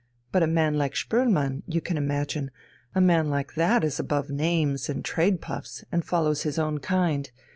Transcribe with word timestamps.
But 0.31 0.41
a 0.41 0.47
man 0.47 0.79
like 0.79 0.95
Spoelmann, 0.95 1.61
you 1.67 1.79
can 1.79 1.95
imagine, 1.95 2.49
a 2.95 2.99
man 2.99 3.29
like 3.29 3.53
that 3.53 3.83
is 3.83 3.99
above 3.99 4.31
names 4.31 4.89
and 4.89 5.05
trade 5.05 5.41
puffs, 5.41 5.85
and 5.91 6.03
follows 6.03 6.41
his 6.41 6.57
own 6.57 6.79
kind. 6.79 7.29